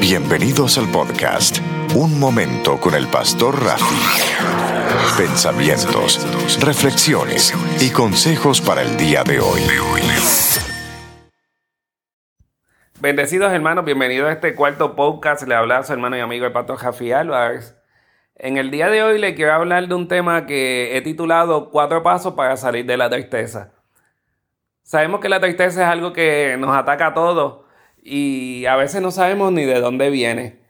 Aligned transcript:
Bienvenidos 0.00 0.78
al 0.78 0.88
podcast 0.92 1.58
Un 1.96 2.20
Momento 2.20 2.78
con 2.78 2.94
el 2.94 3.08
Pastor 3.08 3.60
Rafi. 3.64 3.96
Pensamientos, 5.18 6.24
reflexiones 6.64 7.52
y 7.80 7.90
consejos 7.90 8.60
para 8.60 8.82
el 8.82 8.96
día 8.96 9.24
de 9.24 9.40
hoy. 9.40 9.60
Bendecidos 13.00 13.52
hermanos, 13.52 13.84
bienvenidos 13.84 14.28
a 14.28 14.32
este 14.32 14.54
cuarto 14.54 14.94
podcast. 14.94 15.46
Le 15.48 15.56
habla 15.56 15.78
a 15.78 15.82
su 15.82 15.92
hermano 15.92 16.16
y 16.16 16.20
amigo 16.20 16.46
el 16.46 16.52
Pastor 16.52 16.80
Rafi 16.80 17.10
Álvarez. 17.10 17.76
En 18.36 18.56
el 18.56 18.70
día 18.70 18.88
de 18.90 19.02
hoy 19.02 19.18
le 19.18 19.34
quiero 19.34 19.52
hablar 19.52 19.88
de 19.88 19.94
un 19.96 20.06
tema 20.06 20.46
que 20.46 20.96
he 20.96 21.02
titulado 21.02 21.70
Cuatro 21.70 22.04
pasos 22.04 22.34
para 22.34 22.56
salir 22.56 22.86
de 22.86 22.96
la 22.96 23.10
tristeza. 23.10 23.72
Sabemos 24.84 25.20
que 25.20 25.28
la 25.28 25.40
tristeza 25.40 25.82
es 25.82 25.88
algo 25.88 26.12
que 26.12 26.56
nos 26.56 26.74
ataca 26.74 27.08
a 27.08 27.14
todos 27.14 27.67
y 28.08 28.66
a 28.66 28.76
veces 28.76 29.02
no 29.02 29.10
sabemos 29.10 29.52
ni 29.52 29.64
de 29.64 29.80
dónde 29.80 30.10
viene. 30.10 30.60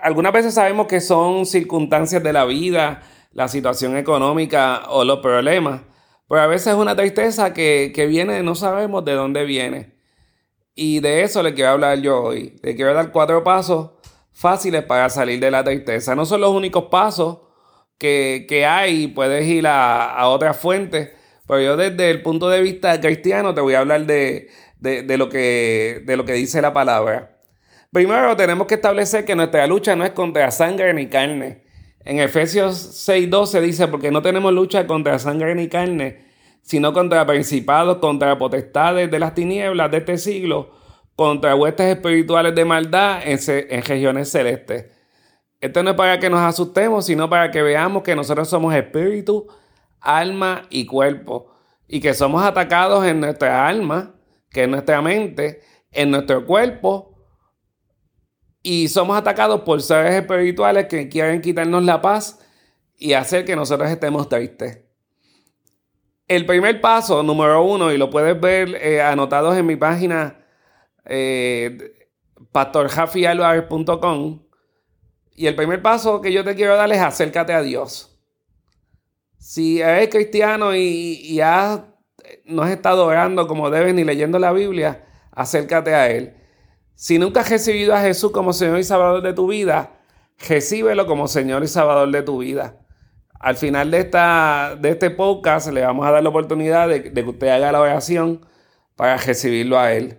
Algunas 0.00 0.32
veces 0.32 0.54
sabemos 0.54 0.86
que 0.86 1.00
son 1.00 1.46
circunstancias 1.46 2.22
de 2.22 2.32
la 2.32 2.44
vida, 2.44 3.02
la 3.32 3.48
situación 3.48 3.96
económica 3.96 4.82
o 4.88 5.04
los 5.04 5.20
problemas, 5.20 5.82
pero 6.28 6.40
a 6.40 6.46
veces 6.46 6.68
es 6.68 6.74
una 6.74 6.96
tristeza 6.96 7.52
que, 7.52 7.92
que 7.94 8.06
viene, 8.06 8.42
no 8.42 8.54
sabemos 8.54 9.04
de 9.04 9.12
dónde 9.12 9.44
viene. 9.44 9.94
Y 10.74 11.00
de 11.00 11.22
eso 11.22 11.42
le 11.42 11.54
quiero 11.54 11.70
hablar 11.70 11.98
yo 12.00 12.22
hoy. 12.22 12.58
Le 12.62 12.74
quiero 12.74 12.94
dar 12.94 13.12
cuatro 13.12 13.44
pasos 13.44 13.90
fáciles 14.32 14.84
para 14.84 15.10
salir 15.10 15.38
de 15.40 15.50
la 15.50 15.62
tristeza. 15.62 16.14
No 16.14 16.24
son 16.24 16.40
los 16.40 16.50
únicos 16.50 16.84
pasos 16.84 17.40
que, 17.98 18.46
que 18.48 18.64
hay, 18.64 19.08
puedes 19.08 19.46
ir 19.46 19.66
a, 19.66 20.10
a 20.14 20.28
otras 20.28 20.56
fuentes, 20.56 21.10
pero 21.46 21.60
yo 21.60 21.76
desde 21.76 22.10
el 22.10 22.22
punto 22.22 22.48
de 22.48 22.62
vista 22.62 23.00
cristiano 23.00 23.54
te 23.54 23.60
voy 23.60 23.74
a 23.74 23.80
hablar 23.80 24.06
de, 24.06 24.48
de, 24.80 25.18
lo 25.18 25.28
que, 25.28 26.02
de 26.04 26.16
lo 26.16 26.24
que 26.24 26.32
dice 26.32 26.62
la 26.62 26.72
palabra. 26.72 27.38
Primero 27.92 28.36
tenemos 28.36 28.66
que 28.66 28.74
establecer 28.74 29.24
que 29.24 29.34
nuestra 29.34 29.66
lucha 29.66 29.96
no 29.96 30.04
es 30.04 30.12
contra 30.12 30.50
sangre 30.50 30.94
ni 30.94 31.08
carne. 31.08 31.64
En 32.04 32.18
Efesios 32.18 33.06
6:12 33.08 33.60
dice, 33.60 33.88
porque 33.88 34.10
no 34.10 34.22
tenemos 34.22 34.52
lucha 34.52 34.86
contra 34.86 35.18
sangre 35.18 35.54
ni 35.54 35.68
carne, 35.68 36.24
sino 36.62 36.92
contra 36.92 37.26
principados, 37.26 37.98
contra 37.98 38.38
potestades 38.38 39.10
de 39.10 39.18
las 39.18 39.34
tinieblas 39.34 39.90
de 39.90 39.98
este 39.98 40.16
siglo, 40.18 40.70
contra 41.14 41.54
huestes 41.54 41.94
espirituales 41.94 42.54
de 42.54 42.64
maldad 42.64 43.20
en, 43.24 43.38
en 43.46 43.82
regiones 43.82 44.30
celestes. 44.30 44.86
Esto 45.60 45.82
no 45.82 45.90
es 45.90 45.96
para 45.96 46.18
que 46.18 46.30
nos 46.30 46.40
asustemos, 46.40 47.04
sino 47.04 47.28
para 47.28 47.50
que 47.50 47.60
veamos 47.60 48.02
que 48.02 48.16
nosotros 48.16 48.48
somos 48.48 48.74
espíritu, 48.74 49.46
alma 50.00 50.62
y 50.70 50.86
cuerpo, 50.86 51.52
y 51.86 52.00
que 52.00 52.14
somos 52.14 52.42
atacados 52.42 53.04
en 53.04 53.20
nuestra 53.20 53.68
alma 53.68 54.14
que 54.50 54.64
es 54.64 54.68
nuestra 54.68 55.00
mente, 55.00 55.62
en 55.92 56.10
nuestro 56.10 56.44
cuerpo, 56.44 57.10
y 58.62 58.88
somos 58.88 59.16
atacados 59.16 59.62
por 59.62 59.80
seres 59.80 60.14
espirituales 60.14 60.86
que 60.86 61.08
quieren 61.08 61.40
quitarnos 61.40 61.82
la 61.84 62.00
paz 62.00 62.38
y 62.96 63.14
hacer 63.14 63.44
que 63.44 63.56
nosotros 63.56 63.90
estemos 63.90 64.28
tristes. 64.28 64.80
El 66.28 66.46
primer 66.46 66.80
paso, 66.80 67.22
número 67.22 67.62
uno, 67.64 67.90
y 67.90 67.98
lo 67.98 68.10
puedes 68.10 68.38
ver 68.38 68.74
eh, 68.76 69.00
anotados 69.00 69.56
en 69.56 69.66
mi 69.66 69.76
página 69.76 70.44
eh, 71.06 71.96
y 75.34 75.46
el 75.46 75.54
primer 75.54 75.82
paso 75.82 76.20
que 76.20 76.32
yo 76.32 76.44
te 76.44 76.54
quiero 76.54 76.76
dar 76.76 76.92
es 76.92 77.00
acércate 77.00 77.52
a 77.52 77.62
Dios. 77.62 78.18
Si 79.38 79.80
eres 79.80 80.08
cristiano 80.08 80.74
y, 80.74 81.20
y 81.22 81.40
has 81.40 81.80
no 82.44 82.62
has 82.62 82.70
estado 82.70 83.06
orando 83.06 83.46
como 83.46 83.70
debes 83.70 83.94
ni 83.94 84.04
leyendo 84.04 84.38
la 84.38 84.52
Biblia, 84.52 85.04
acércate 85.32 85.94
a 85.94 86.10
Él. 86.10 86.34
Si 86.94 87.18
nunca 87.18 87.40
has 87.40 87.50
recibido 87.50 87.94
a 87.94 88.00
Jesús 88.00 88.30
como 88.32 88.52
Señor 88.52 88.78
y 88.78 88.84
Salvador 88.84 89.22
de 89.22 89.32
tu 89.32 89.46
vida, 89.46 89.92
recíbelo 90.48 91.06
como 91.06 91.28
Señor 91.28 91.62
y 91.62 91.68
Salvador 91.68 92.10
de 92.10 92.22
tu 92.22 92.38
vida. 92.38 92.76
Al 93.38 93.56
final 93.56 93.90
de, 93.90 94.00
esta, 94.00 94.76
de 94.78 94.90
este 94.90 95.10
podcast 95.10 95.68
le 95.72 95.80
vamos 95.80 96.06
a 96.06 96.10
dar 96.10 96.22
la 96.22 96.28
oportunidad 96.28 96.88
de, 96.88 97.00
de 97.00 97.24
que 97.24 97.30
usted 97.30 97.48
haga 97.48 97.72
la 97.72 97.80
oración 97.80 98.44
para 98.96 99.16
recibirlo 99.16 99.78
a 99.78 99.92
Él. 99.92 100.18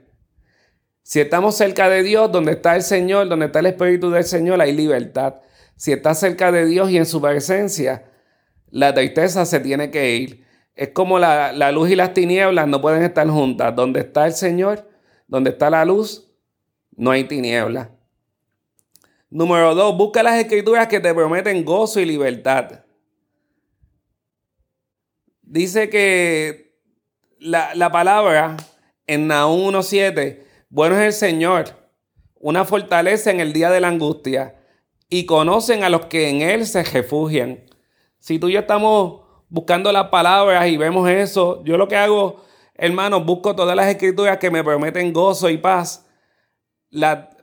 Si 1.04 1.20
estamos 1.20 1.56
cerca 1.56 1.90
de 1.90 2.04
Dios, 2.04 2.32
donde 2.32 2.54
está 2.54 2.76
el 2.76 2.84
Señor, 2.84 3.28
donde 3.28 3.48
está 3.48 3.60
el 3.60 3.68
Espíritu 3.68 4.10
del 4.10 4.24
Señor, 4.24 4.62
hay 4.62 4.72
libertad. 4.72 5.36
Si 5.76 5.92
estás 5.92 6.20
cerca 6.20 6.52
de 6.52 6.66
Dios 6.66 6.90
y 6.90 6.98
en 6.98 7.06
su 7.06 7.22
presencia, 7.22 8.06
la 8.70 8.94
tristeza 8.94 9.46
se 9.46 9.60
tiene 9.60 9.92
que 9.92 10.16
ir. 10.16 10.46
Es 10.82 10.90
como 10.90 11.20
la, 11.20 11.72
luz 11.72 11.92
y 11.92 11.96
las 11.96 12.12
tinieblas 12.12 12.68
no 12.68 12.82
pueden 12.82 13.04
estar 13.04 13.30
juntas. 13.30 13.76
Donde 13.76 14.00
está 14.00 14.26
el 14.26 14.34
Señor, 14.34 14.90
donde 15.28 15.52
está 15.52 15.70
la 15.70 15.86
luz, 15.86 16.34
no 16.96 17.12
hay 17.12 17.26
tinieblas. 17.26 17.90
Número 19.30 19.76
dos, 19.76 19.96
busca 19.96 20.24
las 20.24 20.40
escrituras 20.40 20.88
que 20.88 21.00
te 21.00 21.14
prometen 21.14 21.64
gozo 21.64 22.00
y 22.00 22.06
libertad. 22.06 22.84
Dice 25.44 25.88
que 25.88 26.80
la, 27.38 27.76
la 27.76 27.92
palabra 27.92 28.58
en 29.06 29.28
Nahum 29.28 29.76
1.7, 29.76 30.40
bueno 30.70 30.96
es 30.96 31.04
el 31.04 31.14
Señor, 31.14 31.66
una 32.40 32.66
fortaleza 32.66 33.30
en 33.30 33.40
el 33.40 33.54
día 33.54 33.70
de 33.70 33.82
la 33.82 33.90
angustia, 33.90 34.56
y 35.10 35.28
conocen 35.28 35.84
a 35.84 35.92
los 35.92 36.08
que 36.08 36.28
en 36.30 36.42
Él 36.42 36.66
se 36.66 36.82
refugian. 36.82 37.66
Si 38.18 38.40
tú 38.40 38.50
y 38.50 38.54
yo 38.54 38.62
estamos 38.62 39.21
buscando 39.52 39.92
las 39.92 40.08
palabras 40.08 40.68
y 40.68 40.78
vemos 40.78 41.08
eso. 41.08 41.64
Yo 41.64 41.78
lo 41.78 41.88
que 41.88 41.98
hago, 41.98 42.44
hermano, 42.74 43.24
busco 43.24 43.56
todas 43.56 43.76
las 43.76 43.88
escrituras 43.88 44.38
que 44.38 44.50
me 44.50 44.64
prometen 44.64 45.14
gozo 45.14 45.50
y 45.50 45.58
paz. 45.58 46.08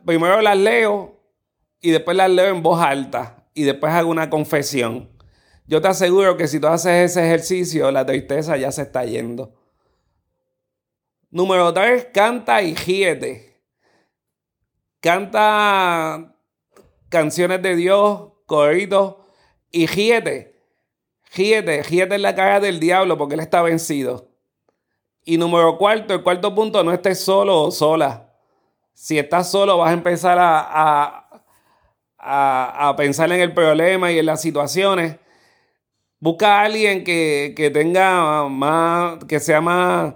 primero 0.05 0.41
las 0.41 0.57
leo 0.57 1.21
y 1.81 1.91
después 1.91 2.17
las 2.17 2.31
leo 2.31 2.49
en 2.49 2.63
voz 2.63 2.81
alta 2.81 3.47
y 3.55 3.63
después 3.63 3.93
hago 3.93 4.11
una 4.11 4.31
confesión. 4.31 5.11
Yo 5.67 5.83
te 5.83 5.89
aseguro 5.89 6.39
que 6.39 6.49
si 6.49 6.59
tú 6.59 6.67
haces 6.67 7.11
ese 7.11 7.27
ejercicio, 7.27 7.91
la 7.93 8.07
tristeza 8.07 8.57
ya 8.57 8.73
se 8.73 8.83
está 8.83 9.05
yendo. 9.05 9.55
Número 11.31 11.75
tres, 11.75 12.07
canta 12.15 12.63
y 12.63 12.75
ríete. 12.75 13.63
Canta 15.01 16.35
canciones 17.11 17.61
de 17.63 17.77
Dios, 17.77 18.33
corridos 18.47 19.17
y 19.71 19.87
ríete. 21.39 21.85
Gíete 21.85 22.17
en 22.17 22.23
la 22.23 22.35
cara 22.35 22.61
del 22.61 22.81
diablo 22.81 23.17
porque 23.17 23.35
él 23.35 23.41
está 23.41 23.63
vencido. 23.63 24.29
Y 25.25 25.39
número 25.39 25.79
cuarto, 25.79 26.15
el 26.15 26.23
cuarto 26.23 26.55
punto, 26.55 26.83
no 26.83 26.93
estés 26.93 27.21
solo 27.21 27.63
o 27.63 27.71
sola. 27.71 28.33
Si 28.95 29.19
estás 29.19 29.51
solo, 29.51 29.79
vas 29.79 29.91
a 29.91 29.93
empezar 29.93 30.39
a, 30.41 31.29
a, 32.19 32.95
pensar 32.97 33.31
en 33.33 33.41
el 33.41 33.53
problema 33.53 34.11
y 34.11 34.19
en 34.19 34.27
las 34.27 34.41
situaciones. 34.41 35.17
Busca 36.21 36.61
a 36.61 36.65
alguien 36.65 37.05
que, 37.05 37.71
tenga 37.73 38.49
más, 38.49 39.25
que 39.27 39.39
sea 39.39 39.61
más, 39.61 40.15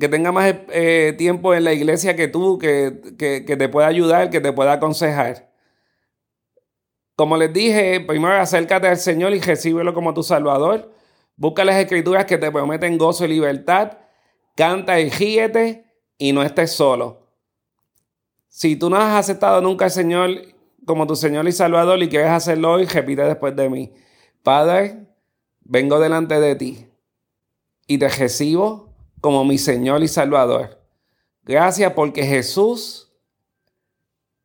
que 0.00 0.08
tenga 0.08 0.32
más 0.32 0.52
eh, 0.70 1.14
tiempo 1.16 1.54
en 1.54 1.64
la 1.64 1.72
iglesia 1.72 2.16
que 2.16 2.26
tú, 2.26 2.58
que, 2.58 3.00
que 3.18 3.56
te 3.56 3.68
pueda 3.68 3.86
ayudar, 3.86 4.30
que 4.30 4.40
te 4.40 4.52
pueda 4.52 4.72
aconsejar. 4.72 5.45
Como 7.16 7.38
les 7.38 7.50
dije, 7.50 8.00
primero 8.00 8.34
acércate 8.34 8.88
al 8.88 8.98
Señor 8.98 9.34
y 9.34 9.40
recíbelo 9.40 9.94
como 9.94 10.12
tu 10.12 10.22
Salvador. 10.22 10.92
Busca 11.34 11.64
las 11.64 11.76
escrituras 11.76 12.26
que 12.26 12.36
te 12.36 12.52
prometen 12.52 12.98
gozo 12.98 13.24
y 13.24 13.28
libertad. 13.28 13.98
Canta 14.54 15.00
y 15.00 15.08
ríete 15.08 15.86
y 16.18 16.32
no 16.32 16.42
estés 16.42 16.72
solo. 16.72 17.26
Si 18.48 18.76
tú 18.76 18.90
no 18.90 18.96
has 18.96 19.14
aceptado 19.14 19.62
nunca 19.62 19.86
al 19.86 19.90
Señor 19.90 20.30
como 20.86 21.06
tu 21.06 21.16
Señor 21.16 21.48
y 21.48 21.52
Salvador 21.52 22.02
y 22.02 22.08
quieres 22.10 22.30
hacerlo 22.30 22.72
hoy, 22.72 22.84
repite 22.84 23.22
después 23.22 23.56
de 23.56 23.70
mí. 23.70 23.92
Padre, 24.42 25.06
vengo 25.62 25.98
delante 25.98 26.38
de 26.38 26.54
ti 26.54 26.86
y 27.86 27.96
te 27.96 28.08
recibo 28.08 28.94
como 29.22 29.42
mi 29.44 29.56
Señor 29.56 30.02
y 30.02 30.08
Salvador. 30.08 30.82
Gracias 31.44 31.92
porque 31.94 32.24
Jesús 32.24 33.10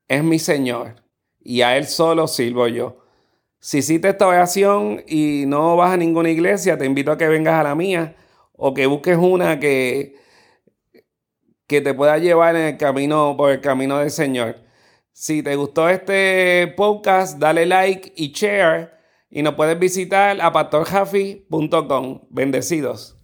es 0.08 0.24
mi 0.24 0.40
Señor 0.40 1.02
y 1.44 1.62
a 1.62 1.78
Él 1.78 1.86
solo 1.86 2.28
sirvo 2.28 2.68
yo. 2.68 2.98
Si 3.60 3.80
hiciste 3.80 4.10
esta 4.10 4.28
oración 4.28 5.04
y 5.08 5.44
no 5.48 5.76
vas 5.76 5.94
a 5.94 5.98
ninguna 5.98 6.30
iglesia, 6.30 6.78
te 6.78 6.86
invito 6.86 7.12
a 7.12 7.18
que 7.18 7.28
vengas 7.28 7.56
a 7.56 7.64
la 7.64 7.76
mía 7.76 8.16
o 8.54 8.74
que 8.74 8.88
busques 8.88 9.18
una 9.18 9.60
que, 9.60 10.16
que 11.68 11.82
te 11.82 11.94
pueda 11.94 12.18
llevar 12.18 12.56
en 12.56 12.64
el 12.64 12.78
camino, 12.78 13.36
por 13.38 13.52
el 13.52 13.62
camino 13.62 14.00
del 14.00 14.12
Señor. 14.12 14.58
Si 15.14 15.44
te 15.44 15.56
gustó 15.56 15.90
este 15.90 16.74
podcast, 16.76 17.38
dale 17.38 17.66
like 17.66 18.14
y 18.16 18.32
share 18.32 18.92
y 19.30 19.44
nos 19.44 19.56
puedes 19.56 19.78
visitar 19.78 20.42
a 20.42 20.52
pastorjafi.com. 20.52 22.22
Bendecidos. 22.30 23.21